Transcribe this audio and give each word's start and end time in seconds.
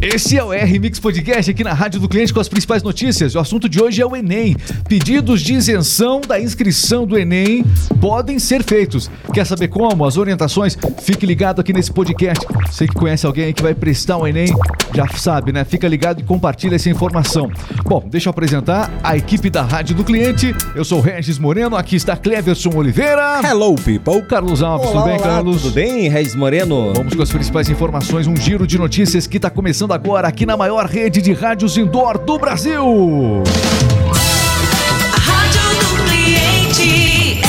Esse 0.00 0.38
é 0.38 0.44
o 0.44 0.52
R-Mix 0.52 1.00
Podcast 1.00 1.50
aqui 1.50 1.64
na 1.64 1.72
Rádio 1.72 1.98
do 1.98 2.08
Cliente 2.08 2.32
com 2.32 2.38
as 2.38 2.48
principais 2.48 2.84
notícias. 2.84 3.34
O 3.34 3.40
assunto 3.40 3.68
de 3.68 3.82
hoje 3.82 4.00
é 4.00 4.06
o 4.06 4.14
Enem. 4.14 4.56
Pedidos 4.88 5.40
de 5.40 5.54
isenção 5.54 6.20
da 6.20 6.40
inscrição 6.40 7.04
do 7.04 7.18
Enem 7.18 7.64
podem 8.00 8.38
ser 8.38 8.62
feitos. 8.62 9.10
Quer 9.34 9.44
saber 9.44 9.66
como? 9.66 10.04
As 10.04 10.16
orientações? 10.16 10.78
Fique 11.02 11.26
ligado 11.26 11.60
aqui 11.60 11.72
nesse 11.72 11.90
podcast. 11.90 12.46
Você 12.70 12.86
que 12.86 12.94
conhece 12.94 13.26
alguém 13.26 13.52
que 13.52 13.60
vai 13.60 13.74
prestar 13.74 14.18
o 14.18 14.26
Enem, 14.26 14.54
já 14.94 15.08
sabe, 15.08 15.50
né? 15.50 15.64
Fica 15.64 15.88
ligado 15.88 16.20
e 16.20 16.22
compartilha 16.22 16.76
essa 16.76 16.88
informação. 16.88 17.50
Bom, 17.82 18.06
deixa 18.08 18.28
eu 18.28 18.30
apresentar 18.30 18.92
a 19.02 19.16
equipe 19.16 19.50
da 19.50 19.62
Rádio 19.62 19.96
do 19.96 20.04
Cliente. 20.04 20.54
Eu 20.76 20.84
sou 20.84 21.00
Regis 21.00 21.40
Moreno, 21.40 21.74
aqui 21.74 21.96
está 21.96 22.16
Cleverson 22.16 22.70
Oliveira. 22.72 23.40
Hello, 23.42 23.74
people. 23.74 24.22
Carlos 24.22 24.62
Alves, 24.62 24.90
Olá, 24.90 25.02
tudo 25.02 25.06
bem, 25.06 25.18
olá, 25.18 25.26
Carlos? 25.26 25.62
Tudo 25.62 25.74
bem, 25.74 26.08
Regis 26.08 26.36
Moreno? 26.36 26.92
Vamos 26.94 27.14
com 27.14 27.22
as 27.22 27.32
principais 27.32 27.68
informações, 27.68 28.28
um 28.28 28.36
giro 28.36 28.64
de 28.64 28.78
notícias 28.78 29.26
que 29.26 29.38
está 29.38 29.50
começando 29.50 29.87
agora 29.92 30.28
aqui 30.28 30.44
na 30.44 30.56
maior 30.56 30.86
rede 30.86 31.20
de 31.22 31.32
rádios 31.32 31.76
indoor 31.76 32.18
do 32.18 32.38
Brasil. 32.38 33.42
A 35.12 35.18
rádio 35.18 35.60
do 35.80 36.04
cliente. 36.04 37.40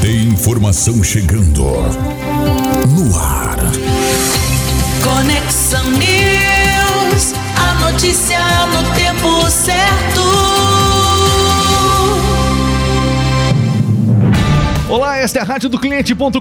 Tem 0.00 0.28
informação 0.28 1.02
chegando 1.02 1.64
no 2.88 3.18
ar. 3.18 3.56
Conexão 5.02 5.84
News. 5.90 7.34
A 7.56 7.90
notícia 7.90 8.37
esta 15.28 15.40
é 15.40 15.42
a 15.42 15.44
rádio 15.44 15.68
do 15.68 15.78
cliente.com.br 15.78 16.40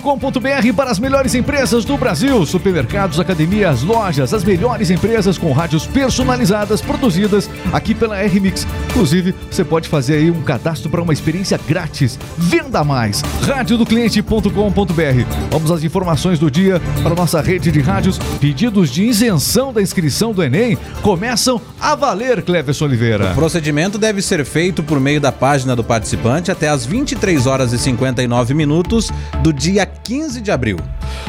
para 0.73 0.89
as 0.89 0.97
melhores 0.97 1.35
empresas 1.35 1.83
do 1.83 1.97
Brasil, 1.97 2.45
supermercados, 2.45 3.19
academias, 3.19 3.83
lojas, 3.83 4.33
as 4.33 4.45
melhores 4.45 4.89
empresas 4.89 5.37
com 5.37 5.51
rádios 5.51 5.85
personalizadas 5.85 6.79
produzidas 6.79 7.49
aqui 7.73 7.93
pela 7.93 8.17
R-Mix. 8.17 8.65
Inclusive, 8.89 9.35
você 9.51 9.65
pode 9.65 9.89
fazer 9.89 10.19
aí 10.19 10.31
um 10.31 10.41
cadastro 10.41 10.89
para 10.89 11.01
uma 11.01 11.11
experiência 11.11 11.59
grátis. 11.67 12.17
Venda 12.37 12.81
mais. 12.81 13.21
rádio 13.45 13.77
do 13.77 13.85
cliente.com.br. 13.85 14.51
Vamos 15.51 15.69
às 15.69 15.83
informações 15.83 16.39
do 16.39 16.49
dia 16.49 16.81
para 17.03 17.13
nossa 17.13 17.41
rede 17.41 17.69
de 17.73 17.81
rádios. 17.81 18.17
Pedidos 18.39 18.89
de 18.89 19.03
isenção 19.03 19.73
da 19.73 19.81
inscrição 19.81 20.31
do 20.31 20.41
Enem 20.41 20.77
começam 21.01 21.59
a 21.77 21.93
valer, 21.93 22.41
Cleverson 22.41 22.85
Oliveira. 22.85 23.31
O 23.33 23.35
procedimento 23.35 23.97
deve 23.97 24.21
ser 24.21 24.45
feito 24.45 24.81
por 24.81 24.97
meio 24.97 25.19
da 25.19 25.33
página 25.33 25.75
do 25.75 25.83
participante 25.83 26.51
até 26.51 26.69
às 26.69 26.85
23 26.85 27.45
horas 27.47 27.73
e 27.73 27.77
59 27.77 28.53
minutos 28.53 28.76
do 29.41 29.53
dia 29.53 29.85
15 29.85 30.41
de 30.41 30.51
abril. 30.51 30.77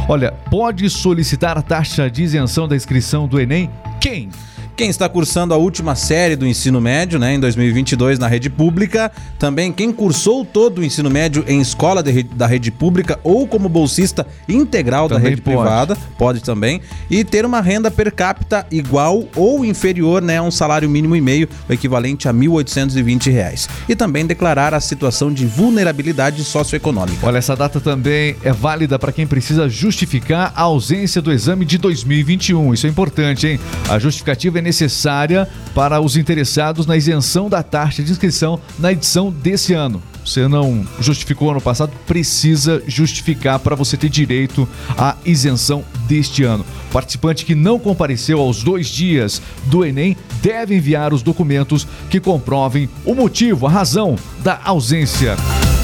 Olha, 0.08 0.32
pode 0.50 0.88
solicitar 0.88 1.62
taxa 1.62 2.10
de 2.10 2.22
isenção 2.22 2.66
da 2.66 2.74
inscrição 2.76 3.28
do 3.28 3.40
Enem 3.40 3.70
quem? 4.00 4.30
Quem 4.78 4.90
está 4.90 5.08
cursando 5.08 5.52
a 5.52 5.56
última 5.56 5.96
série 5.96 6.36
do 6.36 6.46
ensino 6.46 6.80
médio, 6.80 7.18
né, 7.18 7.34
em 7.34 7.40
2022 7.40 8.16
na 8.16 8.28
rede 8.28 8.48
pública, 8.48 9.10
também 9.36 9.72
quem 9.72 9.92
cursou 9.92 10.44
todo 10.44 10.78
o 10.78 10.84
ensino 10.84 11.10
médio 11.10 11.44
em 11.48 11.60
escola 11.60 12.00
de 12.00 12.22
da 12.22 12.46
rede 12.46 12.70
pública 12.70 13.18
ou 13.24 13.44
como 13.44 13.68
bolsista 13.68 14.24
integral 14.48 15.08
da 15.08 15.16
Também 15.16 15.30
rede 15.30 15.42
pode. 15.42 15.56
privada, 15.56 15.96
pode 16.16 16.44
também, 16.44 16.80
e 17.10 17.24
ter 17.24 17.44
uma 17.44 17.60
renda 17.60 17.90
per 17.90 18.14
capita 18.14 18.64
igual 18.70 19.24
ou 19.34 19.64
inferior, 19.64 20.22
né, 20.22 20.36
a 20.36 20.42
um 20.44 20.50
salário 20.52 20.88
mínimo 20.88 21.16
e 21.16 21.20
meio, 21.20 21.48
o 21.68 21.72
equivalente 21.72 22.28
a 22.28 22.32
1.820 22.32 23.32
reais. 23.32 23.68
E 23.88 23.96
também 23.96 24.26
declarar 24.26 24.74
a 24.74 24.80
situação 24.80 25.32
de 25.32 25.44
vulnerabilidade 25.44 26.44
socioeconômica. 26.44 27.26
Olha, 27.26 27.38
essa 27.38 27.56
data 27.56 27.80
também 27.80 28.36
é 28.44 28.52
válida 28.52 28.96
para 28.96 29.10
quem 29.10 29.26
precisa 29.26 29.68
justificar 29.68 30.52
a 30.54 30.62
ausência 30.62 31.20
do 31.20 31.32
exame 31.32 31.64
de 31.64 31.78
2021. 31.78 32.72
Isso 32.72 32.86
é 32.86 32.90
importante, 32.90 33.48
hein? 33.48 33.60
A 33.88 33.98
justificativa 33.98 34.60
é 34.60 34.67
necessária 34.68 35.48
para 35.74 35.98
os 35.98 36.16
interessados 36.16 36.86
na 36.86 36.94
isenção 36.94 37.48
da 37.48 37.62
taxa 37.62 38.02
de 38.02 38.12
inscrição 38.12 38.60
na 38.78 38.92
edição 38.92 39.30
desse 39.30 39.72
ano. 39.72 40.02
Você 40.24 40.46
não 40.46 40.86
justificou 41.00 41.50
ano 41.50 41.60
passado, 41.60 41.90
precisa 42.06 42.82
justificar 42.86 43.58
para 43.60 43.74
você 43.74 43.96
ter 43.96 44.10
direito 44.10 44.68
à 44.98 45.16
isenção 45.24 45.82
deste 46.06 46.44
ano. 46.44 46.66
Participante 46.92 47.46
que 47.46 47.54
não 47.54 47.78
compareceu 47.78 48.38
aos 48.40 48.62
dois 48.62 48.88
dias 48.88 49.40
do 49.64 49.86
Enem 49.86 50.14
deve 50.42 50.76
enviar 50.76 51.14
os 51.14 51.22
documentos 51.22 51.88
que 52.10 52.20
comprovem 52.20 52.90
o 53.06 53.14
motivo, 53.14 53.66
a 53.66 53.70
razão 53.70 54.16
da 54.44 54.60
ausência. 54.64 55.34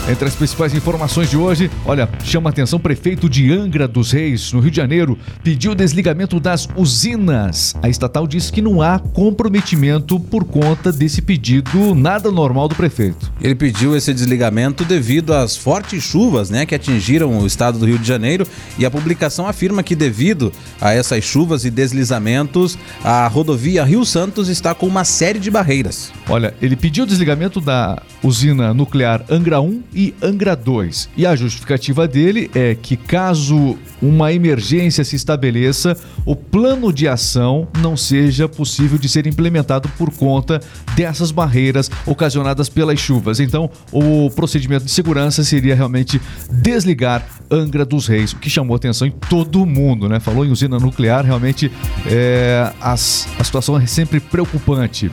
Entre 0.07 0.29
as 0.29 0.35
principais 0.35 0.75
informações 0.75 1.31
de 1.31 1.37
hoje, 1.37 1.71
olha, 1.87 2.07
chama 2.23 2.51
atenção, 2.51 2.79
prefeito 2.79 3.27
de 3.27 3.51
Angra 3.51 3.89
dos 3.89 4.13
Reis, 4.13 4.53
no 4.53 4.61
Rio 4.61 4.71
de 4.71 4.77
Janeiro, 4.77 5.19
pediu 5.43 5.75
desligamento 5.75 6.39
das 6.39 6.69
usinas. 6.77 7.75
A 7.83 7.89
estatal 7.89 8.27
disse 8.27 8.53
que 8.53 8.61
não 8.61 8.83
há 8.83 8.99
comprometimento 8.99 10.21
por 10.21 10.45
conta 10.45 10.93
desse 10.93 11.23
pedido 11.23 11.95
nada 11.95 12.31
normal 12.31 12.69
do 12.69 12.75
prefeito. 12.75 13.33
Ele 13.41 13.55
pediu 13.55 13.97
esse 13.97 14.13
desligamento 14.13 14.85
devido 14.85 15.33
às 15.33 15.57
fortes 15.57 16.05
chuvas, 16.05 16.51
né, 16.51 16.67
que 16.67 16.75
atingiram 16.75 17.39
o 17.39 17.47
estado 17.47 17.79
do 17.79 17.87
Rio 17.87 17.99
de 17.99 18.07
Janeiro, 18.07 18.47
e 18.79 18.85
a 18.85 18.91
publicação 18.91 19.49
afirma 19.49 19.83
que 19.83 19.97
devido 19.97 20.53
a 20.83 20.93
essas 20.93 21.25
chuvas 21.25 21.65
e 21.65 21.71
deslizamentos, 21.71 22.77
a 23.03 23.27
rodovia 23.27 23.83
Rio 23.85 24.05
Santos 24.05 24.51
está 24.51 24.75
com 24.75 24.87
uma 24.87 25.05
série 25.05 25.39
de 25.39 25.51
barreiras. 25.51 26.13
Olha, 26.29 26.53
ele 26.61 26.77
pediu 26.77 27.05
o 27.05 27.07
desligamento 27.07 27.59
da 27.59 28.03
usina 28.23 28.75
nuclear 28.75 29.25
Angra 29.31 29.63
1 29.63 29.94
e 29.95 30.15
Angra 30.23 30.55
2. 30.57 31.11
E 31.17 31.25
a 31.27 31.35
justificativa 31.37 32.07
dele 32.09 32.51
é 32.55 32.75
que 32.75 32.97
caso 32.97 33.79
uma 34.03 34.33
emergência 34.33 35.05
se 35.05 35.17
estabeleça, 35.17 35.97
o 36.27 36.35
plano 36.37 36.93
de 36.93 37.07
ação 37.09 37.69
não 37.81 37.97
seja 37.97 38.49
possível 38.49 38.99
de 38.99 39.09
ser 39.09 39.27
implementado 39.27 39.89
por 39.97 40.11
conta 40.13 40.61
dessas 40.97 41.31
barreiras 41.31 41.91
ocasionadas 42.07 42.69
pelas 42.69 42.99
chuvas. 42.99 43.41
Então, 43.41 43.71
o 43.93 44.31
procedimento 44.31 44.85
de 44.85 44.91
segurança 44.91 45.43
seria 45.45 45.75
realmente 45.75 46.21
desligar 46.51 47.27
Angra 47.51 47.85
dos 47.85 48.07
Reis, 48.07 48.33
o 48.33 48.37
que 48.37 48.49
chamou 48.51 48.75
atenção 48.77 49.07
em 49.07 49.11
todo 49.11 49.65
mundo, 49.67 50.09
né? 50.09 50.19
Falou 50.19 50.45
em 50.45 50.51
usina 50.51 50.79
nuclear, 50.79 51.25
realmente 51.25 51.71
é, 52.07 52.73
as- 52.81 53.29
a 53.39 53.45
situação 53.45 53.79
é 53.79 53.87
sempre 53.87 54.19
preocupante. 54.21 55.11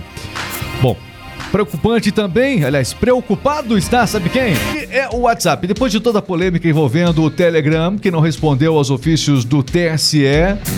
Bom, 0.81 0.97
preocupante 1.51 2.11
também, 2.11 2.63
aliás, 2.63 2.93
preocupado 2.93 3.77
está, 3.77 4.07
sabe 4.07 4.29
quem? 4.29 4.53
Que 4.55 4.95
é 4.95 5.09
o 5.11 5.21
WhatsApp. 5.21 5.67
Depois 5.67 5.91
de 5.91 5.99
toda 5.99 6.19
a 6.19 6.21
polêmica 6.21 6.67
envolvendo 6.67 7.21
o 7.21 7.29
Telegram, 7.29 7.97
que 7.97 8.09
não 8.09 8.21
respondeu 8.21 8.77
aos 8.77 8.89
ofícios 8.89 9.43
do 9.43 9.61
TSE, 9.61 10.23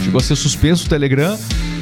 chegou 0.04 0.20
a 0.20 0.24
ser 0.24 0.36
suspenso 0.36 0.86
o 0.88 0.90
Telegram. 0.90 1.38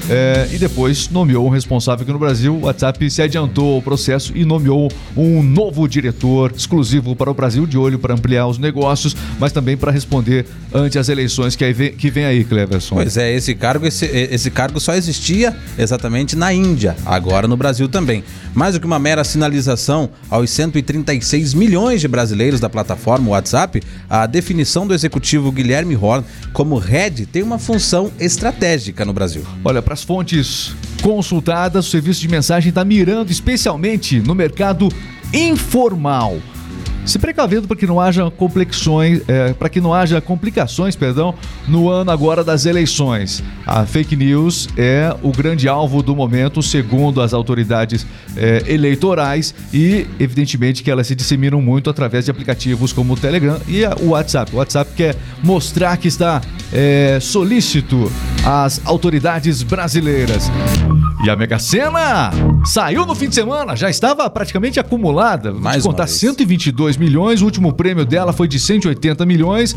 É, 0.10 0.48
e 0.52 0.58
depois 0.58 1.10
nomeou 1.10 1.48
um 1.48 1.50
responsável 1.50 2.04
aqui 2.04 2.12
no 2.12 2.20
Brasil. 2.20 2.56
O 2.56 2.66
WhatsApp 2.66 3.10
se 3.10 3.22
adiantou 3.22 3.76
ao 3.76 3.82
processo 3.82 4.34
e 4.36 4.44
nomeou 4.44 4.92
um 5.16 5.42
novo 5.42 5.88
diretor 5.88 6.52
exclusivo 6.56 7.16
para 7.16 7.30
o 7.30 7.34
Brasil, 7.34 7.66
de 7.66 7.78
olho 7.78 8.00
para 8.00 8.14
ampliar 8.14 8.48
os 8.48 8.58
negócios, 8.58 9.16
mas 9.40 9.52
também 9.52 9.78
para 9.78 9.92
responder 9.92 10.46
ante 10.74 10.98
as 10.98 11.10
eleições 11.10 11.56
que, 11.56 11.72
vem, 11.74 11.94
que 11.94 12.10
vem 12.10 12.26
aí, 12.26 12.44
Cleverson. 12.44 12.96
Pois 12.96 13.18
é, 13.18 13.34
esse 13.34 13.54
cargo, 13.56 13.86
esse, 13.86 14.06
esse 14.06 14.50
cargo 14.50 14.80
só 14.80 14.94
existia 14.94 15.56
exatamente 15.78 16.36
na 16.36 16.54
Índia, 16.54 16.96
agora 17.06 17.48
no 17.48 17.58
Brasil 17.58 17.88
também. 17.88 18.24
Mais 18.54 18.74
do 18.74 18.80
que 18.80 18.86
uma 18.86 19.00
mera 19.00 19.24
sinalização 19.24 20.10
aos 20.30 20.50
136 20.50 21.54
milhões 21.54 22.02
de 22.02 22.08
brasileiros 22.08 22.60
da 22.60 22.70
plataforma 22.70 23.30
WhatsApp, 23.30 23.82
a 24.10 24.26
definição 24.26 24.86
do 24.86 24.94
executivo 24.94 25.52
Guilherme 25.52 25.96
Horn 25.96 26.26
como 26.54 26.78
head 26.78 27.26
tem 27.26 27.44
uma 27.44 27.58
função 27.58 28.12
estratégica 28.20 29.06
no 29.06 29.14
Brasil. 29.14 29.44
Olha, 29.64 29.82
para 29.92 29.96
as 29.96 30.04
fontes 30.04 30.74
consultadas, 31.02 31.86
o 31.86 31.90
serviço 31.90 32.22
de 32.22 32.30
mensagem 32.30 32.70
está 32.70 32.86
mirando 32.86 33.30
especialmente 33.30 34.22
no 34.22 34.34
mercado 34.34 34.88
informal. 35.34 36.38
Se 37.06 37.20
precavendo 37.20 37.68
para 37.68 37.76
que 37.76 37.86
não 37.86 38.00
haja 38.00 38.32
complexões, 38.32 39.22
é, 39.28 39.52
para 39.52 39.68
que 39.68 39.82
não 39.82 39.94
haja 39.94 40.22
complicações, 40.22 40.96
perdão, 40.96 41.36
no 41.68 41.90
ano 41.90 42.10
agora 42.10 42.42
das 42.42 42.66
eleições. 42.66 43.44
A 43.68 43.86
fake 43.86 44.16
news 44.16 44.70
é 44.78 45.14
o 45.22 45.32
grande 45.32 45.68
alvo 45.68 46.02
do 46.02 46.16
momento, 46.16 46.62
segundo 46.62 47.22
as 47.22 47.34
autoridades 47.34 48.06
é, 48.38 48.64
eleitorais, 48.68 49.54
e 49.74 50.08
evidentemente 50.22 50.84
que 50.84 50.92
elas 50.92 51.08
se 51.08 51.16
disseminam 51.16 51.62
muito 51.62 51.90
através 51.90 52.26
de 52.26 52.32
aplicativos 52.32 52.94
como 52.94 53.14
o 53.14 53.18
Telegram 53.18 53.60
e 53.68 53.84
o 54.02 54.12
WhatsApp. 54.12 54.54
O 54.54 54.60
WhatsApp 54.60 54.92
quer 54.96 55.18
mostrar 55.44 55.98
que 55.98 56.08
está 56.08 56.40
é, 56.74 57.20
solícito 57.20 58.12
às 58.46 58.82
autoridades 58.86 59.64
brasileiras. 59.64 60.50
E 61.24 61.30
a 61.30 61.36
Mega 61.36 61.60
Sena 61.60 62.32
saiu 62.66 63.06
no 63.06 63.14
fim 63.14 63.30
de 63.30 63.36
semana, 63.36 63.76
já 63.76 63.90
estava 63.90 64.30
praticamente 64.30 64.80
acumulada. 64.80 65.52
Vou 65.52 65.62
Mais 65.62 65.84
contar, 65.84 66.06
vez. 66.06 66.18
122 66.18 66.98
milhões, 66.98 67.42
o 67.42 67.46
último 67.46 67.74
prêmio 67.74 68.06
dela 68.06 68.34
foi 68.34 68.48
de 68.48 68.60
180 68.60 69.26
milhões. 69.26 69.76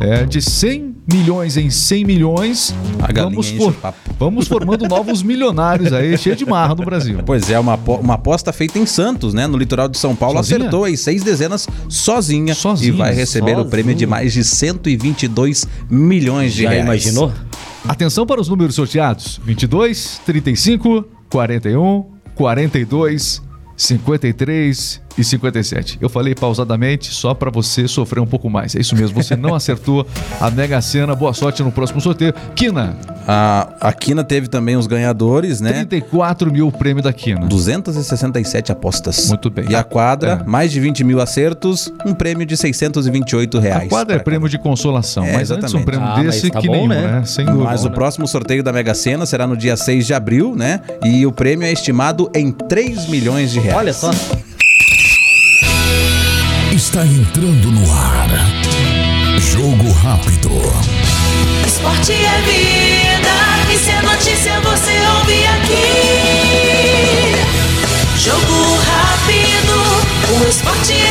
É, 0.00 0.24
de 0.24 0.42
100 0.42 0.93
milhões 1.06 1.56
em 1.56 1.68
100 1.70 2.04
milhões, 2.04 2.74
A 3.00 3.12
vamos, 3.12 3.50
o 3.50 3.72
papo. 3.72 3.98
vamos 4.18 4.48
formando 4.48 4.88
novos 4.88 5.22
milionários 5.22 5.92
aí, 5.92 6.16
cheio 6.18 6.34
de 6.34 6.46
marra 6.46 6.74
no 6.74 6.84
Brasil. 6.84 7.18
Pois 7.26 7.50
é, 7.50 7.58
uma, 7.58 7.74
uma 7.76 8.14
aposta 8.14 8.52
feita 8.52 8.78
em 8.78 8.86
Santos, 8.86 9.34
né? 9.34 9.46
No 9.46 9.58
litoral 9.58 9.88
de 9.88 9.98
São 9.98 10.16
Paulo, 10.16 10.36
Sozinha? 10.38 10.58
acertou 10.58 10.84
aí 10.84 10.96
seis 10.96 11.22
dezenas 11.22 11.68
sozinha, 11.88 12.54
Sozinha, 12.54 12.88
e 12.88 12.96
vai 12.96 13.12
receber 13.14 13.52
o 13.52 13.54
sozinha. 13.56 13.70
prêmio 13.70 13.94
de 13.94 14.06
mais 14.06 14.32
de 14.32 14.42
122 14.42 15.66
milhões 15.90 16.54
de 16.54 16.62
Já 16.62 16.70
reais. 16.70 16.84
imaginou? 16.84 17.32
Atenção 17.86 18.24
para 18.26 18.40
os 18.40 18.48
números 18.48 18.74
sorteados: 18.74 19.38
22, 19.44 20.20
35, 20.24 21.04
41, 21.28 22.04
42, 22.34 23.42
53 23.76 25.02
e 25.16 25.22
57. 25.24 25.98
Eu 26.00 26.08
falei 26.08 26.34
pausadamente 26.34 27.12
só 27.12 27.34
para 27.34 27.50
você 27.50 27.86
sofrer 27.86 28.20
um 28.20 28.26
pouco 28.26 28.48
mais. 28.50 28.74
É 28.74 28.80
isso 28.80 28.94
mesmo, 28.96 29.22
você 29.22 29.36
não 29.36 29.54
acertou 29.54 30.06
a 30.40 30.50
Mega 30.50 30.80
Sena. 30.80 31.14
Boa 31.14 31.32
sorte 31.32 31.62
no 31.62 31.70
próximo 31.72 32.00
sorteio. 32.00 32.34
Quina, 32.54 32.96
A, 33.26 33.68
a 33.80 33.92
Quina 33.92 34.22
teve 34.24 34.48
também 34.48 34.76
os 34.76 34.86
ganhadores, 34.86 35.60
né? 35.60 35.72
34 35.72 36.52
mil 36.52 36.70
prêmio 36.72 37.02
da 37.02 37.12
Quina. 37.12 37.46
267 37.46 38.72
apostas. 38.72 39.28
Muito 39.28 39.48
bem. 39.50 39.66
E 39.70 39.74
a 39.74 39.82
quadra, 39.84 40.42
É. 40.44 40.48
mais 40.48 40.70
de 40.72 40.80
20 40.80 41.04
mil 41.04 41.20
acertos, 41.20 41.92
um 42.04 42.12
prêmio 42.12 42.44
de 42.46 42.56
628 42.56 43.58
reais. 43.58 43.84
A 43.84 43.88
quadra 43.88 44.16
é 44.16 44.18
prêmio 44.18 44.48
de 44.48 44.58
consolação, 44.58 45.24
É, 45.24 45.32
mas 45.34 45.50
antes 45.50 45.72
um 45.74 45.78
exatamente. 45.78 45.84
prêmio 45.86 46.06
Ah, 46.08 46.22
desse 46.22 46.50
tá 46.50 46.60
que 46.60 46.66
bom, 46.66 46.72
nenhum, 46.74 46.88
né? 46.88 47.00
né? 47.20 47.24
Sem 47.24 47.44
dúvida. 47.46 47.64
Mas 47.64 47.84
o 47.84 47.90
próximo 47.90 48.26
sorteio 48.26 48.62
da 48.62 48.72
Mega 48.72 48.94
Sena 48.94 49.24
será 49.26 49.46
no 49.46 49.56
dia 49.56 49.76
6 49.76 50.06
de 50.06 50.12
abril, 50.14 50.54
né? 50.56 50.80
E 51.04 51.24
o 51.24 51.32
prêmio 51.32 51.66
é 51.66 51.72
estimado 51.72 52.30
em 52.34 52.50
3 52.50 53.08
milhões 53.08 53.50
de 53.52 53.60
reais. 53.60 53.78
Olha 53.78 53.92
só. 53.92 54.10
Está 56.74 57.06
entrando 57.06 57.70
no 57.70 57.92
ar. 57.92 58.28
Jogo 59.38 59.92
rápido. 59.92 60.50
Esporte 61.64 62.12
é 62.12 62.40
vida, 62.42 63.30
e 63.72 63.78
se 63.78 63.90
é 63.90 64.02
notícia 64.02 64.60
você 64.60 64.98
ouve 65.16 65.46
aqui. 65.46 67.36
Jogo 68.18 68.76
rápido, 68.90 69.76
o 70.36 70.48
esporte 70.48 70.94
em 70.94 71.03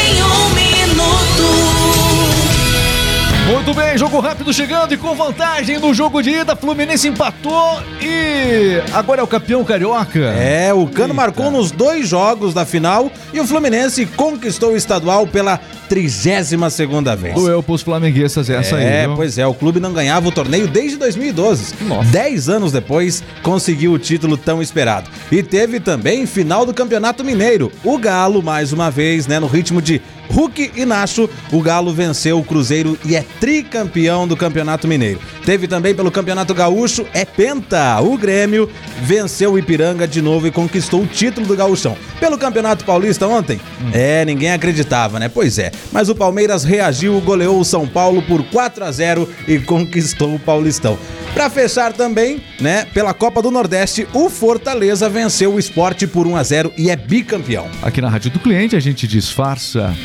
Muito 3.73 3.87
bem, 3.87 3.97
jogo 3.97 4.19
rápido 4.19 4.53
chegando 4.53 4.93
e 4.93 4.97
com 4.97 5.15
vantagem 5.15 5.79
no 5.79 5.95
jogo 5.95 6.21
de 6.21 6.29
ida. 6.29 6.55
Fluminense 6.55 7.07
empatou 7.07 7.81
e 7.99 8.79
agora 8.93 9.21
é 9.21 9.23
o 9.23 9.27
campeão 9.27 9.63
carioca. 9.63 10.19
É, 10.19 10.71
o 10.71 10.85
Cano 10.85 11.11
marcou 11.11 11.49
nos 11.49 11.71
dois 11.71 12.07
jogos 12.07 12.53
da 12.53 12.67
final 12.67 13.11
e 13.33 13.39
o 13.39 13.47
Fluminense 13.47 14.05
conquistou 14.05 14.73
o 14.73 14.77
estadual 14.77 15.25
pela 15.25 15.59
32 15.89 16.71
segunda 16.71 17.15
vez. 17.15 17.33
Doeu 17.33 17.63
pros 17.63 17.81
flamenguistas 17.81 18.47
essa 18.47 18.75
aí. 18.75 18.83
É, 18.83 19.07
pois 19.15 19.39
é, 19.39 19.47
o 19.47 19.55
clube 19.55 19.79
não 19.79 19.91
ganhava 19.91 20.27
o 20.27 20.31
torneio 20.31 20.67
desde 20.67 20.97
2012. 20.97 21.73
Nossa. 21.81 22.09
Dez 22.09 22.49
anos 22.49 22.71
depois, 22.71 23.23
conseguiu 23.41 23.93
o 23.93 23.97
título 23.97 24.37
tão 24.37 24.61
esperado. 24.61 25.09
E 25.31 25.41
teve 25.41 25.79
também 25.79 26.27
final 26.27 26.63
do 26.63 26.75
Campeonato 26.75 27.23
Mineiro. 27.23 27.71
O 27.83 27.97
Galo, 27.97 28.43
mais 28.43 28.71
uma 28.71 28.91
vez, 28.91 29.25
né, 29.25 29.39
no 29.39 29.47
ritmo 29.47 29.81
de 29.81 29.99
Hulk 30.33 30.71
e 30.75 30.83
Nacho, 30.83 31.29
o 31.51 31.61
Galo 31.61 31.93
venceu 31.93 32.39
o 32.39 32.43
Cruzeiro 32.43 32.97
e 33.05 33.15
é 33.15 33.23
tricampeão 33.39 34.27
do 34.27 34.35
Campeonato 34.35 34.87
Mineiro. 34.87 35.19
Teve 35.45 35.67
também 35.67 35.93
pelo 35.93 36.09
Campeonato 36.09 36.55
Gaúcho, 36.55 37.05
é 37.13 37.23
penta. 37.23 38.01
O 38.01 38.17
Grêmio 38.17 38.67
venceu 39.03 39.53
o 39.53 39.59
Ipiranga 39.59 40.07
de 40.07 40.23
novo 40.23 40.47
e 40.47 40.51
conquistou 40.51 41.03
o 41.03 41.07
título 41.07 41.45
do 41.45 41.55
Gaúchão. 41.55 41.95
Pelo 42.19 42.37
Campeonato 42.37 42.83
Paulista 42.83 43.27
ontem, 43.27 43.61
é, 43.93 44.25
ninguém 44.25 44.51
acreditava, 44.51 45.19
né? 45.19 45.29
Pois 45.29 45.59
é. 45.59 45.71
Mas 45.91 46.09
o 46.09 46.15
Palmeiras 46.15 46.63
reagiu, 46.63 47.21
goleou 47.21 47.59
o 47.59 47.65
São 47.65 47.87
Paulo 47.87 48.23
por 48.23 48.43
4 48.45 48.85
a 48.85 48.91
0 48.91 49.29
e 49.47 49.59
conquistou 49.59 50.33
o 50.33 50.39
Paulistão. 50.39 50.97
Pra 51.33 51.49
fechar 51.49 51.93
também, 51.93 52.41
né, 52.59 52.85
pela 52.93 53.13
Copa 53.13 53.41
do 53.41 53.49
Nordeste, 53.49 54.07
o 54.13 54.29
Fortaleza 54.29 55.09
venceu 55.09 55.55
o 55.55 55.59
Esporte 55.59 56.05
por 56.05 56.27
1 56.27 56.35
a 56.35 56.43
0 56.43 56.73
e 56.77 56.91
é 56.91 56.95
bicampeão. 56.95 57.67
Aqui 57.81 57.99
na 57.99 58.09
Rádio 58.09 58.29
do 58.29 58.39
Cliente 58.39 58.75
a 58.75 58.79
gente 58.79 59.07
disfarça 59.07 59.95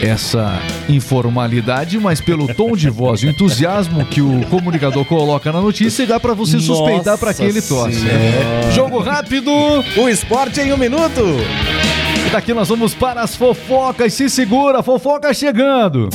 essa 0.00 0.60
informalidade, 0.88 1.98
mas 1.98 2.20
pelo 2.20 2.52
tom 2.54 2.76
de 2.76 2.88
voz 2.88 3.22
e 3.22 3.26
o 3.26 3.30
entusiasmo 3.30 4.06
que 4.06 4.20
o 4.20 4.46
comunicador 4.46 5.04
coloca 5.04 5.52
na 5.52 5.60
notícia, 5.60 6.06
dá 6.06 6.20
pra 6.20 6.34
você 6.34 6.60
suspeitar 6.60 7.18
pra 7.18 7.34
quem 7.34 7.46
ele 7.46 7.62
torce. 7.62 8.04
Jogo 8.72 9.00
rápido! 9.00 9.50
O 9.96 10.08
Esporte 10.08 10.60
em 10.60 10.72
um 10.72 10.76
minuto. 10.76 11.22
E 12.26 12.30
daqui 12.30 12.54
nós 12.54 12.68
vamos 12.68 12.94
para 12.94 13.22
as 13.22 13.34
fofocas. 13.34 14.14
Se 14.14 14.28
segura, 14.28 14.82
fofoca 14.82 15.34
chegando. 15.34 16.08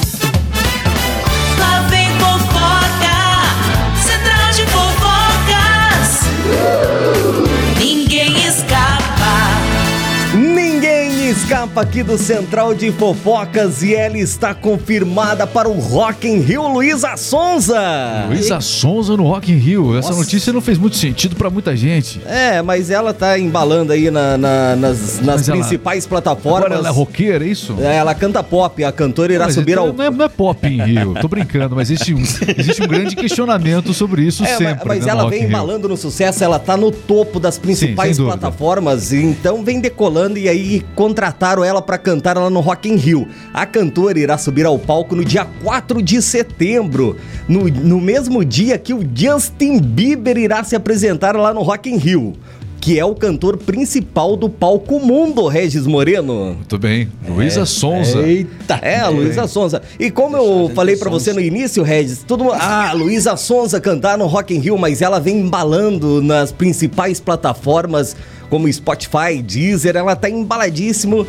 Aqui 11.73 12.03
do 12.03 12.17
Central 12.17 12.75
de 12.75 12.91
Fofocas 12.91 13.81
e 13.81 13.95
ela 13.95 14.17
está 14.17 14.53
confirmada 14.53 15.47
para 15.47 15.69
o 15.69 15.79
Rock 15.79 16.27
in 16.27 16.39
Rio 16.39 16.67
Luísa 16.67 17.15
Sonza. 17.15 18.25
Luísa 18.27 18.59
Sonza 18.59 19.15
no 19.15 19.23
Rock 19.23 19.53
in 19.53 19.55
Rio. 19.55 19.97
Essa 19.97 20.09
Nossa. 20.09 20.19
notícia 20.19 20.51
não 20.51 20.59
fez 20.59 20.77
muito 20.77 20.97
sentido 20.97 21.33
pra 21.33 21.49
muita 21.49 21.73
gente. 21.73 22.19
É, 22.25 22.61
mas 22.61 22.89
ela 22.89 23.13
tá 23.13 23.39
embalando 23.39 23.93
aí 23.93 24.11
na- 24.11 24.37
na- 24.37 24.75
nas, 24.75 25.21
nas 25.21 25.25
Mas 25.37 25.47
ela- 25.49 25.57
principais 25.59 26.05
plataformas. 26.05 26.65
Agora 26.65 26.75
ela 26.75 26.89
é 26.89 26.91
roqueira, 26.91 27.45
é 27.45 27.47
isso? 27.47 27.77
É, 27.79 27.95
ela 27.95 28.13
canta 28.13 28.43
pop, 28.43 28.83
a 28.83 28.91
cantora 28.91 29.31
irá 29.33 29.45
Mas 29.45 29.55
subir 29.55 29.71
então 29.71 29.85
ao. 29.87 29.93
não, 29.93 30.03
é, 30.03 30.09
não 30.09 30.25
é 30.25 30.29
pop 30.29 30.67
em 30.67 30.83
Rio, 30.83 31.13
tô 31.21 31.29
brincando, 31.29 31.73
mas 31.77 31.89
existe 31.89 32.13
um, 32.13 32.19
existe 32.57 32.83
um 32.83 32.87
grande 32.87 33.15
questionamento 33.15 33.93
sobre 33.93 34.23
isso 34.23 34.43
É, 34.43 34.57
sempre. 34.57 34.75
mas, 34.85 34.97
mas 34.97 35.05
né, 35.05 35.11
ela 35.11 35.29
vem 35.29 35.45
embalando 35.45 35.87
no 35.87 35.95
sucesso, 35.95 36.43
ela 36.43 36.59
tá 36.59 36.75
no 36.75 36.91
topo 36.91 37.39
das 37.39 37.57
principais 37.57 38.17
dúvida. 38.17 38.37
plataformas, 38.37 39.13
então 39.13 39.63
vem 39.63 39.79
decolando 39.79 40.37
e 40.37 40.49
aí 40.49 40.83
contrataram 40.95 41.60
ela 41.63 41.81
pra 41.81 41.97
cantar 41.97 42.37
lá 42.37 42.49
no 42.49 42.59
Rock 42.59 42.89
in 42.89 42.95
Rio. 42.95 43.27
A 43.53 43.65
cantora 43.65 44.19
irá 44.19 44.37
subir 44.37 44.65
ao 44.65 44.77
palco 44.77 45.15
no 45.15 45.23
dia 45.23 45.45
4 45.63 46.01
de 46.01 46.21
setembro, 46.21 47.17
no, 47.47 47.67
no 47.67 47.99
mesmo 47.99 48.43
dia 48.43 48.77
que 48.77 48.93
o 48.93 49.07
Justin 49.13 49.79
Bieber 49.79 50.37
irá 50.37 50.63
se 50.63 50.75
apresentar 50.75 51.35
lá 51.35 51.53
no 51.53 51.61
Rock 51.61 51.89
in 51.89 51.97
Rio. 51.97 52.33
Que 52.79 52.97
é 52.97 53.05
o 53.05 53.13
cantor 53.13 53.57
principal 53.57 54.35
do 54.35 54.49
palco 54.49 54.99
mundo, 54.99 55.47
Regis 55.47 55.85
Moreno. 55.85 56.55
Muito 56.55 56.79
bem. 56.79 57.07
Luísa 57.29 57.63
Sonza. 57.63 58.23
Eita! 58.23 58.79
É, 58.81 59.07
Luísa 59.07 59.45
Sonza. 59.45 59.83
E 59.99 60.09
como 60.09 60.35
eu 60.35 60.71
falei 60.73 60.97
pra 60.97 61.07
você 61.07 61.31
no 61.31 61.39
início, 61.39 61.83
Regis, 61.83 62.23
todo 62.27 62.43
mundo. 62.43 62.57
Ah, 62.59 62.91
Luísa 62.93 63.37
Sonza 63.37 63.79
cantar 63.79 64.17
no 64.17 64.25
Rock 64.25 64.55
in 64.55 64.57
Rio, 64.57 64.79
mas 64.79 64.99
ela 64.99 65.19
vem 65.19 65.41
embalando 65.41 66.23
nas 66.23 66.51
principais 66.51 67.19
plataformas 67.19 68.15
como 68.51 68.71
Spotify, 68.71 69.41
Deezer, 69.41 69.95
ela 69.95 70.13
tá 70.15 70.29
embaladíssimo. 70.29 71.25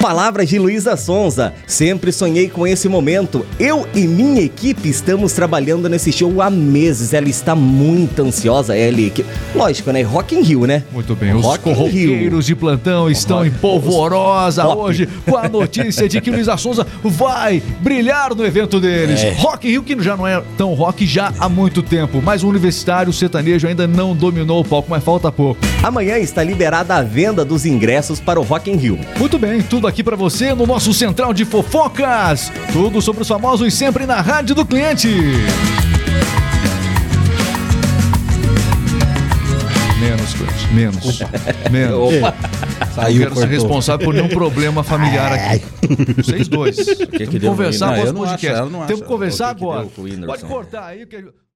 Palavras 0.00 0.48
de 0.48 0.58
Luísa 0.58 0.96
Sonza. 0.96 1.54
Sempre 1.66 2.12
sonhei 2.12 2.48
com 2.50 2.66
esse 2.66 2.88
momento. 2.88 3.46
Eu 3.58 3.86
e 3.94 4.00
minha 4.06 4.42
equipe 4.42 4.86
estamos 4.88 5.32
trabalhando 5.32 5.88
nesse 5.88 6.12
show 6.12 6.42
há 6.42 6.50
meses. 6.50 7.14
Ela 7.14 7.28
está 7.28 7.54
muito 7.54 8.20
ansiosa, 8.22 8.76
ela 8.76 9.00
e 9.00 9.06
equipe. 9.06 9.26
Lógico, 9.54 9.90
né? 9.92 10.02
Rock 10.02 10.34
in 10.34 10.42
Rio, 10.42 10.66
né? 10.66 10.82
Muito 10.92 11.14
bem, 11.14 11.32
os 11.34 11.42
Rock 11.42 11.64
Rio. 11.70 11.76
corroqueiros 11.76 12.44
de 12.44 12.54
plantão 12.56 13.08
estão 13.08 13.38
Rock- 13.38 13.48
em 13.48 13.52
polvorosa 13.52 14.62
Top. 14.64 14.82
hoje 14.82 15.08
com 15.24 15.36
a 15.38 15.48
notícia 15.48 16.06
de 16.08 16.20
que 16.20 16.30
Luísa 16.30 16.56
Sonza 16.56 16.86
vai 17.02 17.62
brilhar 17.80 18.34
no 18.34 18.44
evento 18.44 18.80
deles. 18.80 19.22
É. 19.22 19.30
Rock 19.34 19.68
in 19.68 19.70
Rio, 19.70 19.82
que 19.84 20.02
já 20.02 20.16
não 20.16 20.26
é 20.26 20.42
tão 20.58 20.74
rock 20.74 21.06
já 21.06 21.32
há 21.38 21.48
muito 21.48 21.82
tempo, 21.82 22.20
mas 22.22 22.42
o 22.42 22.48
universitário 22.48 23.12
sertanejo 23.12 23.66
ainda 23.68 23.86
não 23.86 24.14
dominou 24.14 24.60
o 24.60 24.64
palco, 24.64 24.88
mas 24.90 25.02
falta 25.04 25.30
pouco. 25.32 25.60
Amanhã 25.82 26.18
está 26.18 26.42
liberada 26.64 26.94
a 26.96 27.02
venda 27.02 27.44
dos 27.44 27.66
ingressos 27.66 28.20
para 28.20 28.40
o 28.40 28.42
Rock 28.42 28.70
in 28.70 28.76
Rio. 28.76 28.98
Muito 29.18 29.38
bem, 29.38 29.60
tudo 29.60 29.86
aqui 29.86 30.02
pra 30.02 30.16
você 30.16 30.54
no 30.54 30.66
nosso 30.66 30.94
Central 30.94 31.34
de 31.34 31.44
Fofocas. 31.44 32.50
Tudo 32.72 33.02
sobre 33.02 33.20
os 33.20 33.28
famosos 33.28 33.74
sempre 33.74 34.06
na 34.06 34.22
Rádio 34.22 34.54
do 34.54 34.64
Cliente. 34.64 35.08
Menos, 40.00 40.32
Cleiton, 40.32 40.72
menos. 40.72 41.20
Menos. 41.70 42.14
Opa. 42.14 42.34
Eu 42.96 43.12
não 43.12 43.18
quero 43.18 43.36
ser 43.36 43.48
responsável 43.48 44.06
por 44.06 44.14
nenhum 44.14 44.28
problema 44.28 44.82
familiar 44.82 45.32
aqui. 45.32 45.64
Vocês 46.16 46.48
dois. 46.48 46.76
Temos 46.76 47.28
que 47.28 47.38
deu 47.38 47.50
conversar 47.50 47.86
Não, 47.88 47.94
após 47.94 48.08
eu 48.08 48.16
o 48.16 48.24
acho, 48.24 48.32
podcast. 48.32 48.60
eu 48.60 48.86
Temos 48.86 49.02
que 49.02 49.08
conversar 49.08 49.54
que 49.54 49.60
que 49.60 49.64
agora. 49.64 49.86
Pode 50.26 50.44
cortar 50.44 50.86
aí. 50.86 51.04
Que... 51.04 51.24